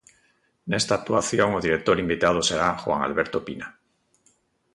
Nesta 0.71 0.93
actuación 0.95 1.49
o 1.57 1.63
director 1.67 1.95
invitado 2.05 2.39
será 2.49 2.69
Juan 2.83 3.01
Alberto 3.07 3.37
Pina. 3.45 3.67